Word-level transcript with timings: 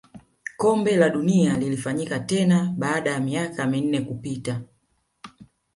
kombe 0.57 0.95
la 0.95 1.09
dunia 1.09 1.57
lilifanyika 1.57 2.19
tena 2.19 2.75
baada 2.77 3.11
ya 3.11 3.19
miaka 3.19 3.67
minne 3.67 4.01
kupita 4.01 4.61